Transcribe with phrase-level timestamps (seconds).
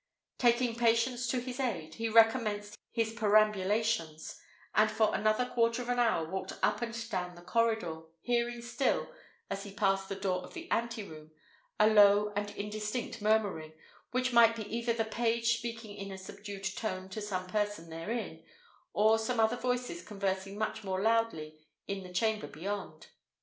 [0.39, 4.35] Taking patience to his aid, he recommenced his perambulations;
[4.73, 9.13] and for another quarter of an hour walked up and down the corridor, hearing still,
[9.51, 11.29] as he passed the door of the anteroom,
[11.79, 13.73] a low and indistinct murmuring,
[14.09, 18.43] which might be either the page speaking in a subdued tone to some person therein,
[18.93, 23.05] or some other voices conversing much more loudly in the chamber beyond.